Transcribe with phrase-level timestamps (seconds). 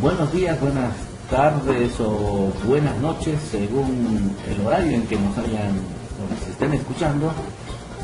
[0.00, 0.92] Buenos días, buenas
[1.30, 5.76] tardes o buenas noches, según el horario en que nos hayan,
[6.18, 7.32] nos estén escuchando.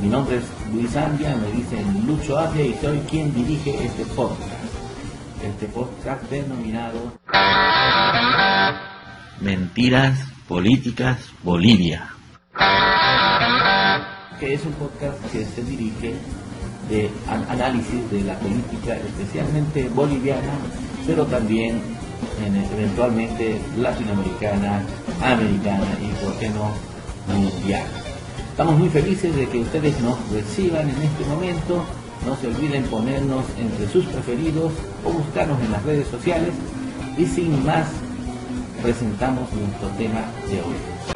[0.01, 4.58] Mi nombre es Luis Andia, me dicen Lucho Avia y soy quien dirige este podcast.
[5.43, 7.13] Este podcast denominado
[9.41, 10.19] Mentiras
[10.49, 12.09] Políticas Bolivia.
[14.41, 16.15] Que es un podcast que se dirige
[16.89, 20.55] de análisis de la política especialmente boliviana,
[21.07, 21.81] pero también
[22.75, 24.83] eventualmente latinoamericana,
[25.23, 26.71] americana y, por qué no,
[27.33, 27.87] mundial.
[28.51, 31.85] Estamos muy felices de que ustedes nos reciban en este momento.
[32.27, 34.73] No se olviden ponernos entre sus preferidos
[35.05, 36.55] o buscarnos en las redes sociales.
[37.17, 37.89] Y sin más,
[38.83, 41.15] presentamos nuestro tema de hoy.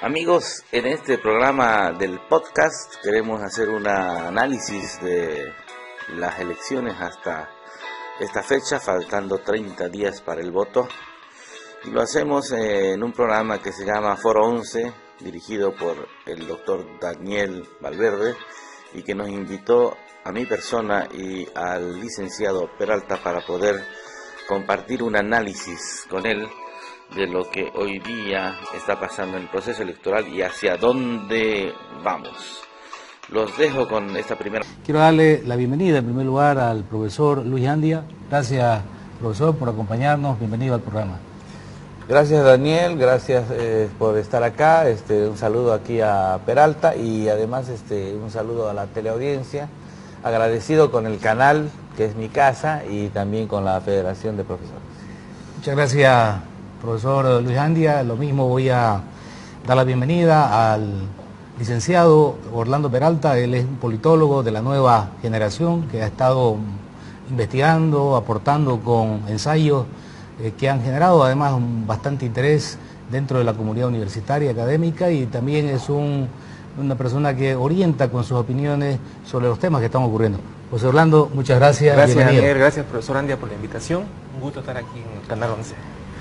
[0.00, 5.52] Amigos, en este programa del podcast queremos hacer un análisis de
[6.16, 7.48] las elecciones hasta
[8.20, 10.88] esta fecha, faltando 30 días para el voto.
[11.84, 16.86] Y lo hacemos en un programa que se llama Foro 11, dirigido por el doctor
[17.00, 18.34] Daniel Valverde,
[18.92, 23.76] y que nos invitó a mi persona y al licenciado Peralta para poder
[24.48, 26.46] compartir un análisis con él
[27.14, 31.72] de lo que hoy día está pasando en el proceso electoral y hacia dónde
[32.02, 32.62] vamos.
[33.28, 34.64] Los dejo con esta primera.
[34.84, 38.04] Quiero darle la bienvenida en primer lugar al profesor Luis Andia.
[38.30, 38.82] Gracias,
[39.20, 40.38] profesor, por acompañarnos.
[40.38, 41.18] Bienvenido al programa.
[42.06, 47.70] Gracias Daniel, gracias eh, por estar acá, este, un saludo aquí a Peralta y además
[47.70, 49.70] este, un saludo a la teleaudiencia,
[50.24, 54.82] agradecido con el canal que es mi casa y también con la Federación de Profesores.
[55.58, 56.34] Muchas gracias
[56.80, 59.00] profesor Luis Andia, lo mismo voy a
[59.66, 60.92] dar la bienvenida al
[61.58, 66.56] licenciado Orlando Peralta, él es un politólogo de la nueva generación que ha estado
[67.30, 69.84] investigando, aportando con ensayos
[70.40, 72.78] eh, que han generado además un bastante interés
[73.10, 75.88] dentro de la comunidad universitaria académica y también es
[76.78, 80.38] una persona que orienta con sus opiniones sobre los temas que están ocurriendo.
[80.70, 81.96] José Orlando, muchas gracias.
[81.96, 82.58] Gracias, Daniel.
[82.58, 84.02] Gracias, profesor Andia, por la invitación.
[84.34, 85.74] Un gusto estar aquí en el Canal 11.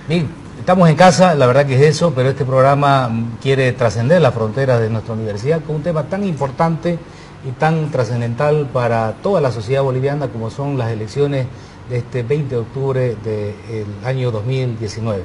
[0.08, 0.28] Bien,
[0.60, 3.10] estamos en casa, la verdad que es eso, pero este programa
[3.42, 7.00] quiere trascender las fronteras de nuestra universidad con un tema tan importante
[7.48, 11.48] y tan trascendental para toda la sociedad boliviana como son las elecciones
[11.90, 15.24] de este 20 de octubre del año 2019.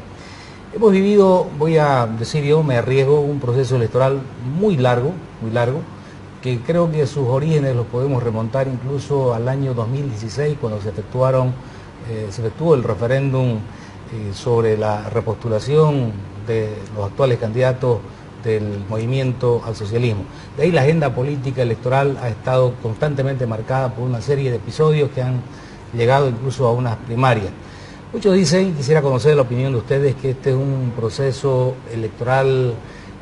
[0.75, 4.21] Hemos vivido, voy a decir yo, me arriesgo, un proceso electoral
[4.59, 5.81] muy largo, muy largo,
[6.43, 11.55] que creo que sus orígenes los podemos remontar incluso al año 2016, cuando se efectuaron,
[12.11, 13.53] eh, se efectuó el referéndum
[14.13, 16.13] eh, sobre la repostulación
[16.47, 18.01] de los actuales candidatos
[18.45, 20.25] del movimiento al socialismo.
[20.55, 25.11] De ahí la agenda política electoral ha estado constantemente marcada por una serie de episodios
[25.13, 25.41] que han
[25.95, 27.53] llegado incluso a unas primarias.
[28.11, 32.73] Muchos dicen, quisiera conocer la opinión de ustedes, que este es un proceso electoral,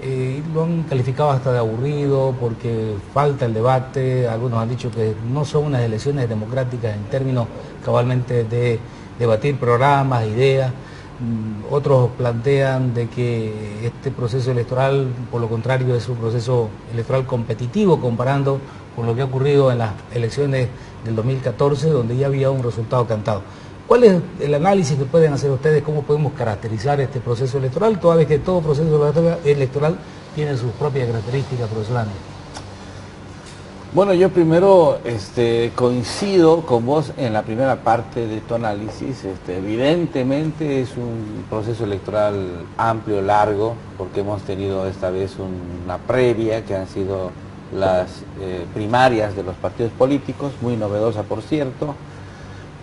[0.00, 5.12] eh, lo han calificado hasta de aburrido porque falta el debate, algunos han dicho que
[5.28, 7.48] no son unas elecciones democráticas en términos
[7.84, 8.78] cabalmente de
[9.18, 10.70] debatir programas, ideas.
[11.18, 17.26] Mm, otros plantean de que este proceso electoral, por lo contrario, es un proceso electoral
[17.26, 18.60] competitivo comparando
[18.94, 20.68] con lo que ha ocurrido en las elecciones
[21.04, 23.42] del 2014, donde ya había un resultado cantado.
[23.86, 25.82] ¿Cuál es el análisis que pueden hacer ustedes?
[25.84, 29.14] ¿Cómo podemos caracterizar este proceso electoral, toda vez que todo proceso
[29.44, 29.96] electoral
[30.34, 32.04] tiene sus propias características, profesor?
[33.94, 39.24] Bueno, yo primero este, coincido con vos en la primera parte de tu análisis.
[39.24, 46.64] Este, evidentemente es un proceso electoral amplio, largo, porque hemos tenido esta vez una previa
[46.64, 47.30] que han sido
[47.72, 51.94] las eh, primarias de los partidos políticos, muy novedosa por cierto.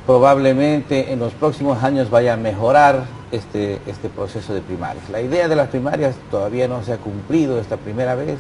[0.06, 5.10] Probablemente en los próximos años vaya a mejorar este, este proceso de primarias.
[5.10, 8.38] La idea de las primarias todavía no se ha cumplido esta primera vez,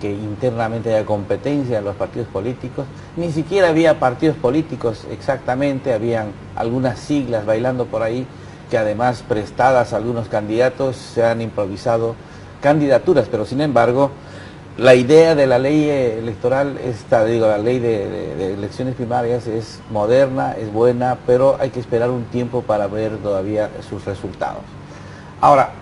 [0.00, 2.86] que internamente haya competencia en los partidos políticos.
[3.16, 8.26] Ni siquiera había partidos políticos exactamente, habían algunas siglas bailando por ahí
[8.70, 12.14] que además prestadas a algunos candidatos se han improvisado
[12.60, 14.10] candidaturas, pero sin embargo
[14.76, 20.56] la idea de la ley electoral, esta, digo, la ley de, elecciones primarias es moderna,
[20.58, 24.62] es buena, pero hay que esperar un tiempo para ver todavía sus resultados.
[25.40, 25.72] Ahora,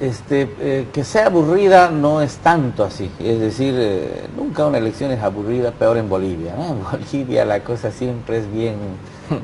[0.00, 5.10] Este, eh, que sea aburrida no es tanto así, es decir, eh, nunca una elección
[5.10, 6.54] es aburrida, peor en Bolivia.
[6.70, 8.76] En Bolivia la cosa siempre es bien,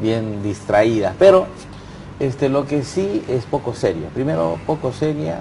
[0.00, 1.46] bien distraída, pero
[2.20, 4.08] este, lo que sí es poco seria.
[4.14, 5.40] Primero, poco seria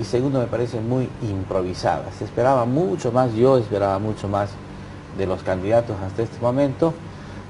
[0.00, 2.04] y segundo, me parece muy improvisada.
[2.18, 4.50] Se esperaba mucho más, yo esperaba mucho más
[5.16, 6.94] de los candidatos hasta este momento.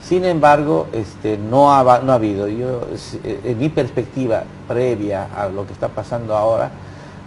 [0.00, 2.82] Sin embargo, este, no, ha, no ha habido, yo,
[3.24, 6.70] en mi perspectiva previa a lo que está pasando ahora,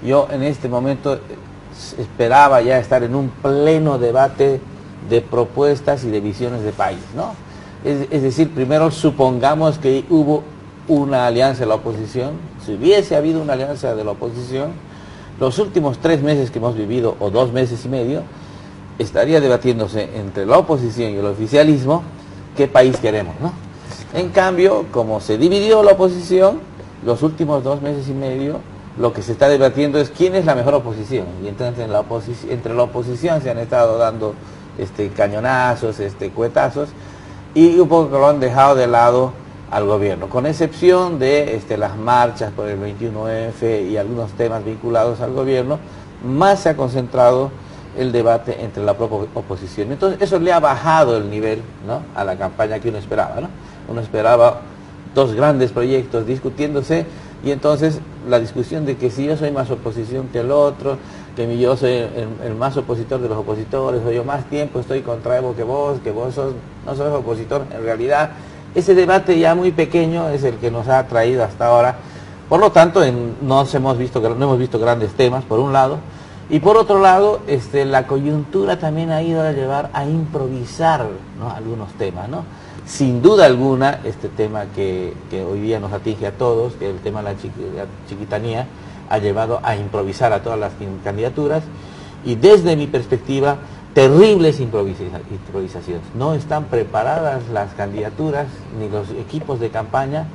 [0.03, 1.19] yo en este momento eh,
[1.99, 4.59] esperaba ya estar en un pleno debate
[5.09, 7.33] de propuestas y de visiones de país, ¿no?
[7.83, 10.43] Es, decir, primero supongamos que hubo
[10.87, 12.33] una alianza de la oposición,
[12.63, 14.73] si hubiese habido una alianza de la oposición,
[15.41, 18.21] los últimos tres meses que hemos vivido, o dos meses y medio,
[18.99, 22.03] estaría debatiéndose entre la oposición y el oficialismo
[22.55, 23.51] qué país queremos, ¿no?
[24.13, 26.59] En cambio, como se dividió la oposición,
[27.03, 28.59] los últimos dos meses y medio
[28.99, 31.25] lo que se está debatiendo es quién es la mejor oposición.
[31.43, 31.85] Y entonces
[32.47, 34.35] entre la oposición se han estado dando
[34.77, 36.89] este, cañonazos, este, cuetazos,
[37.55, 39.33] y un poco lo han dejado de lado
[39.71, 45.21] al gobierno, con excepción de este, las marchas por el 21F y algunos temas vinculados
[45.21, 45.79] al gobierno,
[46.25, 47.51] más se ha concentrado
[47.97, 49.91] el debate entre la propia oposición.
[49.91, 51.61] Entonces eso le ha bajado el nivel
[52.15, 53.39] a la campaña que uno esperaba.
[53.41, 53.47] ¿no?
[53.87, 54.61] Uno esperaba
[55.15, 57.05] dos grandes proyectos discutiéndose
[57.43, 60.97] y entonces la discusión de que si yo soy más oposición que el otro,
[61.35, 62.05] que yo soy
[62.43, 65.99] el, más opositor de los opositores, o yo más tiempo estoy contra Evo que vos,
[66.03, 66.53] que vos sos,
[66.85, 68.31] no sos opositor, en realidad
[68.75, 71.97] ese debate ya muy pequeño es el que nos ha traído hasta ahora.
[72.49, 73.01] Por lo tanto,
[73.41, 75.99] no, hemos visto, no hemos visto grandes temas, por un lado,
[76.49, 81.07] y por otro lado, este, la coyuntura también ha ido a llevar a improvisar
[81.55, 82.43] algunos temas, ¿no?
[82.85, 85.13] sin duda alguna, este tema que,
[85.49, 88.67] hoy día nos atinge a todos, que el tema de la, chiquitanía,
[89.09, 90.71] ha llevado a improvisar a todas las
[91.03, 91.63] candidaturas
[92.25, 93.57] y desde mi perspectiva,
[93.93, 96.03] terribles improvisaciones.
[96.15, 98.47] No están preparadas las candidaturas
[98.79, 100.25] ni los equipos de campaña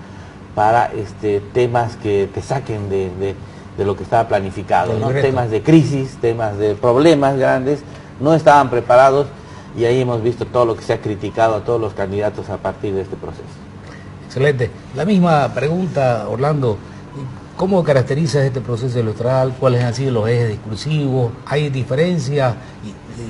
[0.54, 3.34] para este, temas que te saquen de,
[3.78, 7.80] lo que estaba planificado, temas de crisis, temas de problemas grandes,
[8.20, 9.26] no estaban preparados
[9.76, 12.56] y ahí hemos visto todo lo que se ha criticado a todos los candidatos a
[12.56, 13.44] partir de este proceso.
[14.26, 14.70] Excelente.
[14.94, 16.78] La misma pregunta, Orlando.
[17.56, 19.54] ¿Cómo caracteriza este proceso electoral?
[19.58, 21.32] ¿Cuáles han sido los ejes discursivos?
[21.46, 22.54] ¿Hay diferencias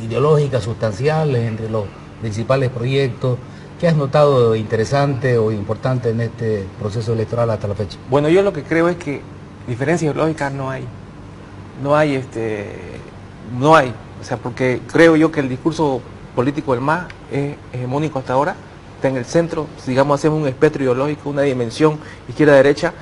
[0.05, 1.85] ideológicas sustanciales entre los
[2.21, 3.39] principales proyectos?
[3.79, 7.99] ¿Qué has notado interesante o importante en este proceso electoral hasta la fecha?
[8.11, 9.21] Bueno, yo lo que creo es que
[9.69, 10.85] diferencias ideológicas no hay.
[11.81, 12.67] No hay, este,
[13.57, 13.95] no hay.
[14.21, 16.01] O sea, porque creo yo que el discurso
[16.35, 18.57] político del MAS es hegemónico hasta ahora,
[18.97, 22.93] está en el centro, digamos hacemos un espectro ideológico, una dimensión izquierda-derecha,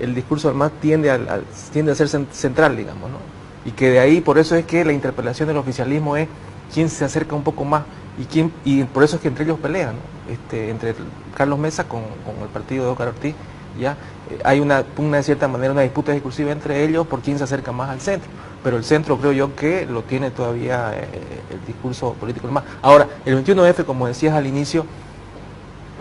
[0.00, 3.18] el discurso del MAS tiende, al, tiende a ser central, digamos, ¿no?
[3.64, 6.28] Y que de ahí, por eso es que la interpelación del oficialismo es
[6.72, 7.84] quién se acerca un poco más
[8.18, 9.94] y quién y por eso es que entre ellos pelean,
[10.28, 10.94] este, entre
[11.34, 12.02] Carlos Mesa con,
[12.42, 13.34] el partido de Oscar Ortiz,
[13.78, 13.96] ya
[14.30, 17.44] eh, hay una, una, de cierta manera una disputa discursiva entre ellos por quién se
[17.44, 18.30] acerca más al centro
[18.64, 21.06] pero el centro creo yo que lo tiene todavía eh,
[21.50, 22.64] el discurso político más.
[22.80, 24.86] Ahora, el 21F, como decías al inicio,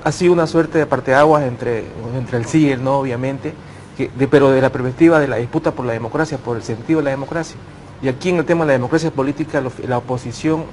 [0.03, 1.83] ha sido una suerte de parteaguas entre,
[2.17, 3.53] entre el sí y el no, obviamente,
[3.97, 7.05] que, pero de la perspectiva de la disputa por la democracia, por el sentido de
[7.05, 7.55] la democracia.
[8.01, 10.65] Y aquí en el tema de la democracia política, la oposición,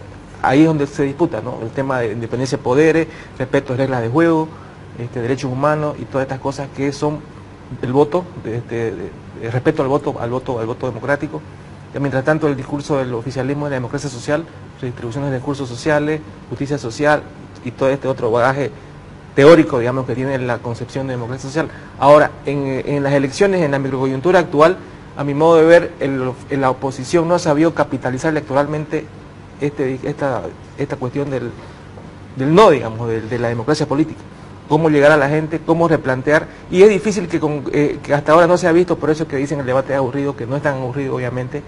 [0.42, 1.58] ahí es donde se disputa, ¿no?
[1.62, 3.08] El tema de independencia de poderes,
[3.38, 4.48] respeto a reglas de juego,
[4.98, 7.20] este, derechos humanos y todas estas cosas que son
[7.82, 9.10] el voto, de,
[9.52, 11.40] respeto al voto, al voto, al voto democrático
[11.98, 14.44] Mientras tanto, el discurso del oficialismo de la democracia social,
[14.80, 17.22] redistribución de recursos sociales, justicia social
[17.64, 18.70] y todo este otro bagaje
[19.40, 21.68] teórico, digamos, que tiene la concepción de democracia social.
[21.98, 24.76] Ahora, en, las elecciones, en la microcoyuntura actual,
[25.16, 25.92] a mi modo de ver,
[26.50, 29.06] la oposición no ha sabido capitalizar electoralmente
[29.58, 30.42] este, esta,
[30.76, 31.50] esta cuestión del,
[32.36, 34.20] del no, digamos, de la democracia política
[34.68, 37.40] cómo llegar a la gente, cómo replantear, y es difícil que,
[37.72, 39.98] eh, que hasta ahora no se ha visto, por eso que dicen el debate es
[39.98, 41.62] aburrido, que no es tan aburrido obviamente,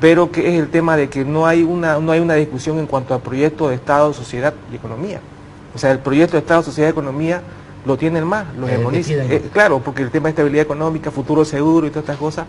[0.00, 2.86] pero que es el tema de que no hay, una, no hay una discusión en
[2.86, 5.20] cuanto al proyecto de Estado, sociedad y economía.
[5.76, 7.42] O sea, el proyecto de Estado, sociedad y economía
[7.84, 9.12] lo tiene el MAS, lo hegemoniza.
[9.12, 12.46] Eh, claro, porque el tema de estabilidad económica, futuro seguro y todas estas cosas,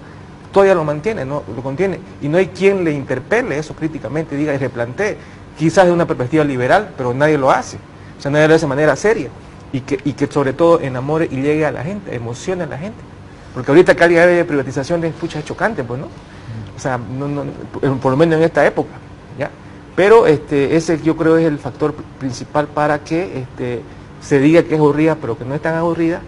[0.53, 1.43] todavía lo mantiene, ¿no?
[1.53, 1.99] lo contiene.
[2.21, 5.17] Y no hay quien le interpele eso críticamente, diga y replantee,
[5.59, 7.75] quizás de una perspectiva liberal, pero nadie lo hace.
[8.17, 9.27] O sea, nadie lo hace de manera seria
[9.73, 12.77] y que, y que sobre todo enamore y llegue a la gente, emocione a la
[12.77, 12.99] gente.
[13.53, 16.07] Porque ahorita que alguien de privatización es pucha chocante, pues, ¿no?
[16.77, 16.97] O sea,
[18.01, 18.91] por lo menos en esta época.
[19.97, 23.81] Pero este, ese yo creo es el factor principal para que este,
[24.21, 26.21] se diga que es aburrida, pero que no es tan aburrida,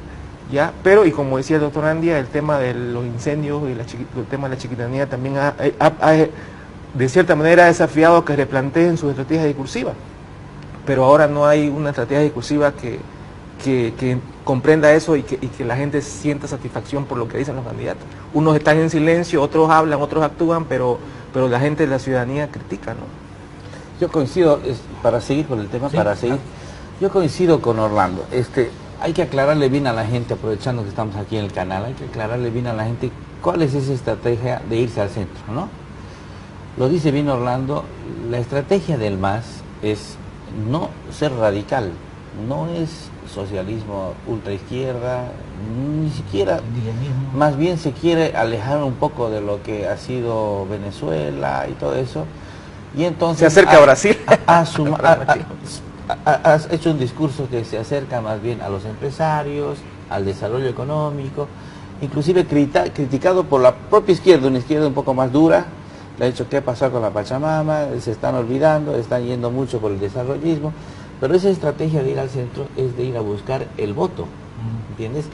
[0.52, 0.74] ¿ya?
[0.82, 4.50] Pero, y como decía el doctor Andia, el tema de los incendios y el tema
[4.50, 5.54] de la chiquitanía también ha,
[6.96, 9.94] de cierta manera ha desafiado que replanteen su estrategia discursiva.
[10.88, 13.00] Pero ahora no hay una estrategia discursiva que,
[13.64, 17.56] que, comprenda eso y que, y que, la gente sienta satisfacción por lo que dicen
[17.56, 18.02] los candidatos.
[18.34, 20.98] Unos están en silencio, otros hablan, otros actúan, pero,
[21.32, 23.29] pero la gente de la ciudadanía critica, ¿no?
[24.00, 24.60] Yo coincido,
[25.04, 26.40] para seguir con el tema, para seguir,
[27.02, 28.26] yo coincido con Orlando.
[28.32, 31.86] Este, hay que aclararle bien a la gente, aprovechando que estamos aquí en el canal,
[31.86, 35.42] hay que aclararle bien a la gente cuál es esa estrategia de irse al centro,
[35.54, 35.68] ¿no?
[36.78, 37.84] Lo dice bien Orlando,
[38.30, 40.16] la estrategia del MAS es
[40.70, 41.92] no ser radical,
[42.48, 45.32] no es socialismo ultraizquierda,
[46.02, 46.62] ni siquiera,
[47.36, 51.96] más bien se quiere alejar un poco de lo que ha sido Venezuela y todo
[51.96, 52.26] eso,
[52.96, 53.40] y entonces...
[53.40, 54.18] Se acerca a Brasil.
[54.48, 54.66] A,
[56.26, 59.78] has hecho un discurso que se acerca más bien a los empresarios,
[60.10, 61.48] al desarrollo económico,
[62.02, 65.66] inclusive criticado por la propia izquierda, una izquierda un poco más dura,
[66.18, 69.92] le ha dicho qué pasó con la Pachamama, se están olvidando, están yendo mucho por
[69.92, 70.74] el desarrollismo,
[71.20, 74.26] pero esa estrategia de ir al centro es de ir a buscar el voto,
[74.90, 75.26] ¿entiendes?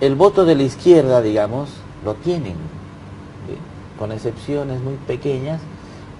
[0.00, 1.70] El voto de la izquierda, digamos,
[2.04, 2.54] lo tienen,
[3.98, 5.60] con excepciones muy pequeñas,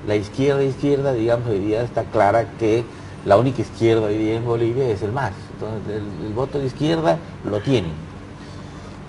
[0.06, 2.84] la izquierda izquierda, digamos, hoy día está clara que
[3.26, 5.32] la única izquierda hoy día en Bolivia es el MAS.
[5.54, 7.92] Entonces el, voto de izquierda lo tienen.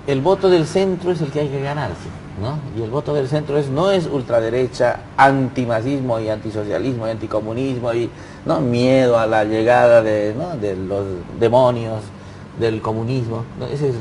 [0.08, 2.10] El voto del centro es el que hay que ganarse,
[2.42, 2.58] ¿no?
[2.78, 8.10] Y el voto del centro es, no es ultraderecha, antimasismo y antisocialismo y anticomunismo y
[8.46, 8.60] ¿no?
[8.62, 10.34] miedo a la llegada de,
[10.76, 11.06] los
[11.40, 12.02] demonios
[12.60, 13.46] del comunismo.
[13.72, 13.96] Esa es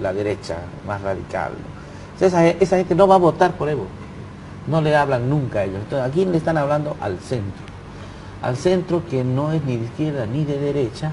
[0.00, 1.52] la derecha más radical.
[2.20, 3.86] esa, esa gente no va a votar por Evo.
[4.66, 5.80] No le hablan nunca a ellos.
[5.82, 6.96] Entonces, ¿a quién le están hablando?
[7.00, 7.76] Al centro
[8.42, 11.12] al centro que no es ni de izquierda ni de derecha,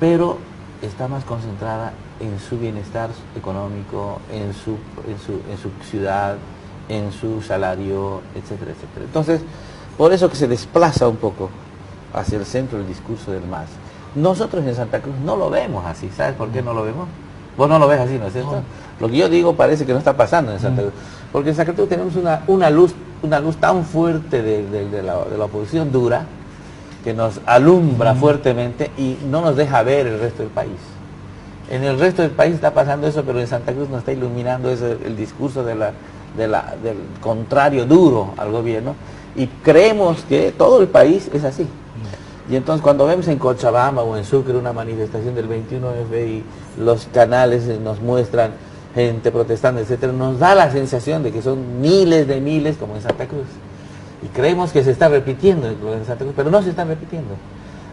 [0.00, 0.38] pero
[0.82, 4.72] está más concentrada en su bienestar económico, en su,
[5.08, 6.36] en su, en su ciudad,
[6.88, 9.04] en su salario, etcétera, etcétera.
[9.04, 9.40] Entonces,
[9.96, 11.50] por eso que se desplaza un poco
[12.12, 13.68] hacia el centro el discurso del MAS.
[14.14, 17.08] Nosotros en Santa Cruz no lo vemos así, ¿sabes por qué no lo vemos?
[17.56, 18.62] Vos no lo ves así, ¿no es cierto?
[19.00, 20.94] Lo que yo digo parece que no está pasando en Santa Cruz.
[21.32, 25.90] Porque en Santa Cruz tenemos una, una luz una luz tan fuerte de, la, oposición
[25.90, 26.26] dura
[27.02, 30.78] que nos alumbra fuertemente y no nos deja ver el resto del país.
[31.70, 34.70] En el resto del país está pasando eso, pero en Santa Cruz nos está iluminando
[34.70, 35.92] ese, el discurso de la,
[36.36, 38.94] del contrario duro al gobierno
[39.34, 41.66] y creemos que todo el país es así.
[42.50, 46.44] Y entonces cuando vemos en Cochabamba o en Sucre una manifestación del 21F y
[46.80, 48.52] los canales nos muestran
[48.94, 53.02] gente protestando, etcétera, nos da la sensación de que son miles de miles como en
[53.02, 53.46] Santa Cruz.
[54.22, 57.34] Y creemos que se está repitiendo en Santa Cruz, pero no se está repitiendo.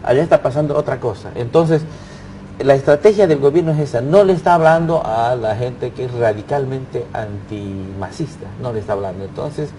[0.02, 1.30] Allá está pasando otra cosa.
[1.34, 1.82] Entonces,
[2.58, 6.12] la estrategia del gobierno es esa, no le está hablando a la gente que es
[6.12, 9.24] radicalmente antimacista, no le está hablando.
[9.24, 9.70] Entonces,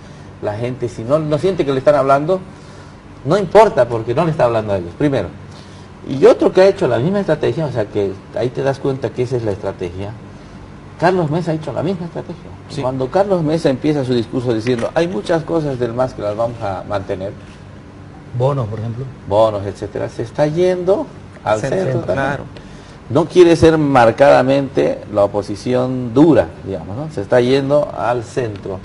[0.41, 2.39] la gente si no, no siente que le están hablando,
[3.25, 5.29] no importa porque no le está hablando a ellos, primero.
[6.07, 9.09] Y otro que ha hecho la misma estrategia, o sea que ahí te das cuenta
[9.09, 10.11] que esa es la estrategia,
[10.99, 12.81] Carlos Mesa ha hecho la misma estrategia.
[12.81, 16.59] Cuando Carlos Mesa empieza su discurso diciendo, hay muchas cosas del MAS que las vamos
[16.61, 17.33] a mantener.
[18.37, 19.05] Bonos, por ejemplo.
[19.27, 20.09] Bonos, etcétera.
[20.09, 21.05] Se está yendo
[21.43, 22.43] al centro, claro.
[23.09, 27.11] No quiere ser marcadamente la oposición dura, digamos, ¿no?
[27.11, 28.79] Se está yendo al centro.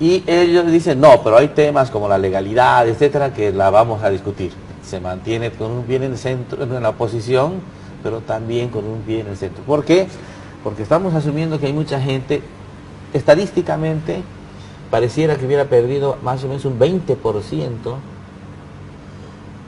[0.00, 4.10] Y ellos dicen, no, pero hay temas como la legalidad, etcétera, que la vamos a
[4.10, 4.52] discutir.
[4.82, 7.60] Se mantiene con un bien en el centro, en la oposición,
[8.02, 9.62] pero también con un bien en el centro.
[9.62, 10.08] ¿Por qué?
[10.62, 12.42] Porque estamos asumiendo que hay mucha gente,
[13.12, 14.22] estadísticamente,
[14.90, 17.76] pareciera que hubiera perdido más o menos un 20%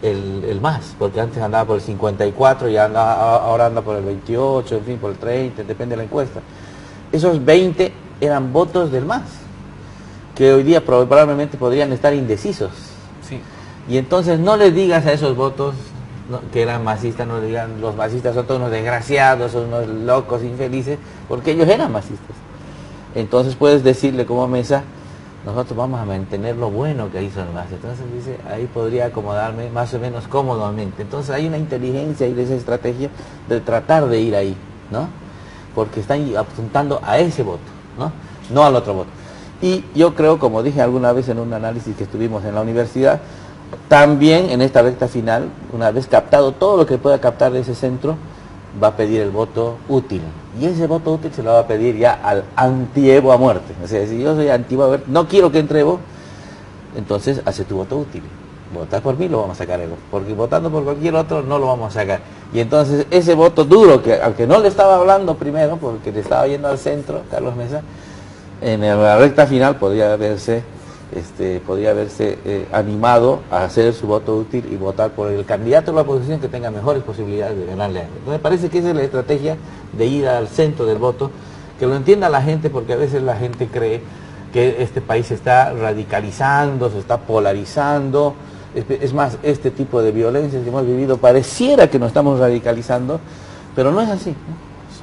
[0.03, 4.77] el, el, más, porque antes andaba por el 54 y ahora anda por el 28,
[4.77, 6.41] en fin, por el 30, depende de la encuesta.
[7.13, 9.23] Esos 20 eran votos del más,
[10.35, 12.71] que hoy día probablemente podrían estar indecisos.
[13.29, 13.41] Sí.
[13.89, 15.75] Y entonces no les digas a esos votos
[16.53, 20.99] que eran masistas, no digan los masistas son todos unos desgraciados, son unos locos, infelices,
[21.29, 22.37] porque ellos eran masistas.
[23.15, 24.85] Entonces puedes decirle como mesa,
[25.45, 27.67] nosotros vamos a mantener lo bueno que hizo el MAS.
[27.73, 31.03] Entonces dice, ahí podría acomodarme más o menos cómodamente.
[31.03, 33.11] Entonces hay una inteligencia y esa estrategia
[33.49, 34.57] de tratar de ir ahí,
[34.91, 35.09] ¿no?
[35.75, 37.61] Porque están apuntando a ese voto,
[37.99, 38.13] ¿no?
[38.55, 39.11] No al otro voto.
[39.61, 43.21] Y yo creo, como dije alguna vez en un análisis que estuvimos en la universidad,
[43.89, 47.75] también en esta recta final, una vez captado todo lo que pueda captar de ese
[47.75, 48.17] centro,
[48.83, 50.23] va a pedir el voto útil.
[50.61, 53.75] Y ese voto útil se lo va a pedir ya al anti-Evo a muerte.
[53.83, 54.77] O sea, si yo soy anti
[55.07, 55.99] no quiero que entre Evo,
[56.97, 58.23] entonces hace tu voto útil.
[58.75, 61.97] votar por mí lo vamos a sacar, porque votando por cualquier otro no lo vamos
[61.97, 62.21] a sacar.
[62.53, 66.47] Y entonces ese voto duro, que aunque no le estaba hablando primero, porque le estaba
[66.47, 67.83] yendo al centro, Carlos Mesa,
[68.61, 70.63] en la recta final podría haberse,
[71.15, 75.91] este, podría haberse eh, animado a hacer su voto útil y votar por el candidato
[75.91, 78.09] de la oposición que tenga mejores posibilidades de ganarle a él.
[78.19, 79.57] Entonces parece que esa es la estrategia
[79.97, 81.31] de ir al centro del voto,
[81.79, 84.01] que lo entienda la gente, porque a veces la gente cree
[84.53, 88.35] que este país se está radicalizando, se está polarizando,
[88.75, 93.21] es más, este tipo de violencia que hemos vivido pareciera que nos estamos radicalizando,
[93.75, 94.35] pero no es así.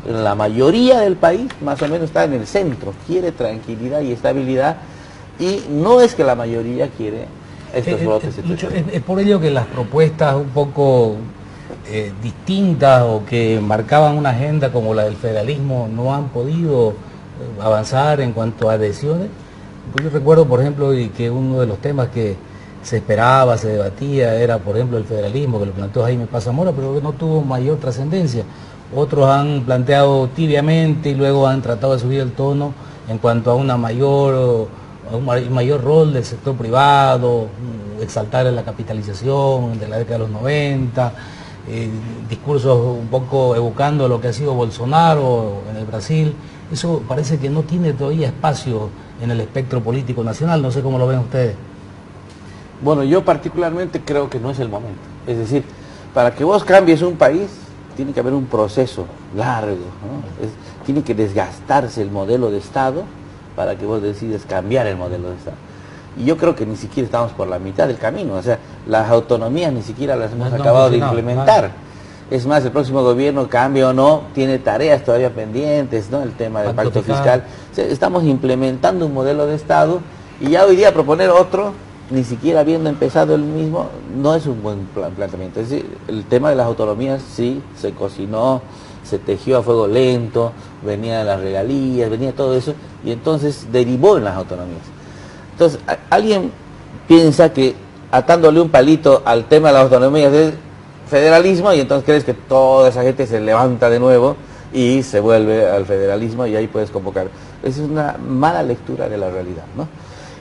[0.08, 4.78] La mayoría del país más o menos está en el centro, quiere tranquilidad y estabilidad
[5.40, 7.26] y no es que la mayoría quiere
[7.74, 8.36] estos votos.
[8.92, 11.16] Es, por ello que las propuestas un poco
[11.88, 16.94] eh, distintas o que marcaban una agenda como la del federalismo no han podido eh,
[17.62, 19.28] avanzar en cuanto a adhesiones.
[19.94, 22.36] Pues yo recuerdo, por ejemplo, que uno de los temas que
[22.84, 26.94] se esperaba, se debatía, era por ejemplo el federalismo que lo planteó Jaime Pazamora, pero
[26.94, 28.44] que no tuvo mayor trascendencia.
[28.96, 32.74] Otros han planteado tibiamente y luego han tratado de subir el tono
[33.08, 34.68] en cuanto a una mayor,
[35.12, 37.48] un mayor rol del sector privado,
[38.02, 41.14] exaltar la capitalización de la década de los 90,
[41.68, 41.90] eh,
[42.30, 46.34] discursos un poco evocando lo que ha sido Bolsonaro en el Brasil.
[46.72, 48.90] Eso parece que no tiene todavía espacio
[49.22, 51.56] en el espectro político nacional, no sé cómo lo ven ustedes.
[52.82, 55.02] Bueno, yo particularmente creo que no es el momento.
[55.28, 55.64] Es decir,
[56.14, 57.50] para que vos cambies un país,
[57.96, 59.76] tiene que haber un proceso largo,
[60.86, 63.04] tiene que desgastarse el modelo de Estado
[63.56, 65.58] para que vos decides cambiar el modelo de Estado.
[66.18, 69.10] Y yo creo que ni siquiera estamos por la mitad del camino, o sea, las
[69.10, 71.72] autonomías ni siquiera las hemos acabado de implementar.
[72.32, 76.22] Es más, el próximo gobierno, cambie o no, tiene tareas todavía pendientes, ¿no?
[76.22, 77.44] El tema del pacto, fiscal.
[77.76, 80.02] estamos implementando un modelo de Estado
[80.40, 81.74] y ya hoy día proponer otro
[82.12, 85.60] ni siquiera habiendo empezado el mismo, no es un buen planteamiento.
[85.60, 88.62] Es decir, el tema de las autonomías sí se cocinó,
[89.10, 90.52] se tejió a fuego lento,
[90.86, 92.74] venía las regalías, venía todo eso,
[93.04, 94.82] y entonces derivó en las autonomías.
[95.54, 96.52] Entonces, alguien
[97.08, 97.76] piensa que
[98.12, 100.54] atándole un palito al tema de las autonomías es
[101.10, 104.36] federalismo, y entonces crees que toda esa gente se levanta de nuevo
[104.72, 107.28] y se vuelve al federalismo y ahí puedes convocar.
[107.64, 109.88] Es una mala lectura de la realidad, ¿no?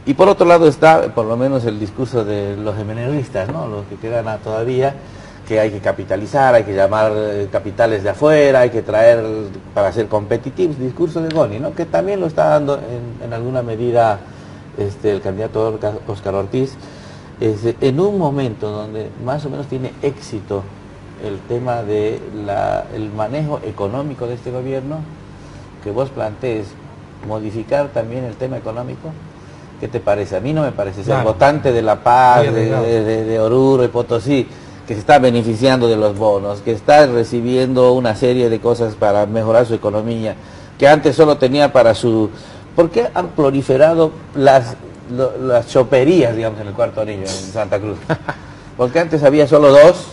[0.09, 3.67] Y por otro lado está, por lo menos, el discurso de los emeneristas, ¿no?
[3.67, 4.95] los que quedan todavía,
[5.49, 9.25] que hay que capitalizar, hay que llamar eh, capitales de afuera, hay que traer
[9.73, 11.75] para ser competitivos, discurso de Goni, ¿no?
[11.75, 12.79] que también lo está dando
[13.25, 14.19] en, alguna medida
[14.77, 16.75] este, el candidato Oscar Ortiz,
[17.41, 20.65] en un momento donde más o menos tiene éxito
[21.25, 22.21] el tema del
[22.95, 24.99] el manejo económico de este gobierno,
[25.83, 26.67] que vos plantees
[27.27, 29.13] modificar también el tema económico,
[29.81, 30.37] ¿Qué te parece?
[30.37, 34.45] A mí no me parece ser votante de La Paz, de, Oruro y Potosí,
[34.89, 39.27] que se está beneficiando de los bonos, que está recibiendo una serie de cosas para
[39.27, 40.35] mejorar su economía,
[40.79, 42.31] que antes solo tenía para su...
[42.75, 44.77] ¿Por qué han proliferado las,
[45.43, 47.99] las choperías, digamos, en el cuarto anillo, en Santa Cruz?
[48.79, 50.07] Porque antes había solo dos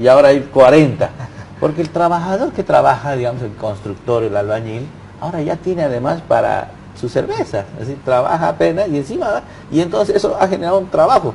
[0.00, 1.10] y ahora hay 40.
[1.58, 4.86] Porque el trabajador que trabaja, digamos, el constructor, el albañil,
[5.20, 10.16] ahora ya tiene además para su cerveza, es decir, trabaja apenas y encima, y entonces
[10.16, 11.34] eso ha generado un trabajo.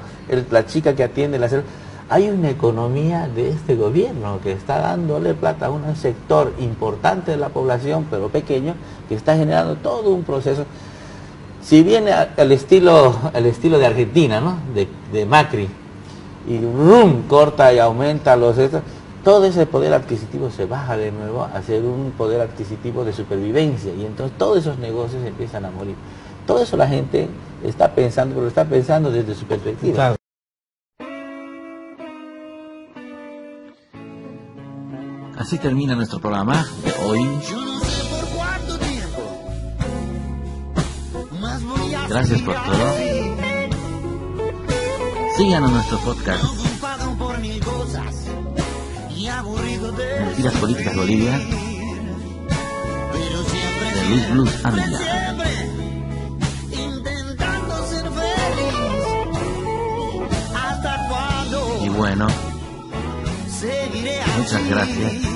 [0.49, 1.69] la chica que atiende la cerveza.
[2.11, 7.37] Hay una economía de este gobierno que está dándole plata a un sector importante de
[7.37, 8.75] la población, pero pequeño,
[9.07, 10.65] que está generando todo un proceso.
[11.61, 14.57] Si viene al estilo, al estilo de Argentina, ¿no?
[14.75, 15.69] de, Macri,
[16.49, 18.57] y rum, corta y aumenta los
[19.23, 23.93] todo ese poder adquisitivo se baja de nuevo a ser un poder adquisitivo de supervivencia
[23.93, 25.95] y entonces todos esos negocios empiezan a morir.
[26.45, 27.29] Todo eso la gente
[27.63, 30.15] está pensando, pero está pensando desde su perspectiva.
[35.41, 37.19] Así termina nuestro programa de hoy.
[42.07, 42.95] Gracias por todo.
[45.37, 46.43] Síganos en nuestro podcast.
[50.19, 51.39] Mentiras Políticas Bolivia
[53.95, 54.99] de Luis Blues Amiga.
[61.83, 62.27] Y bueno,
[64.37, 65.30] muchas gracias.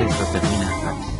[0.00, 1.19] Esto termina aquí.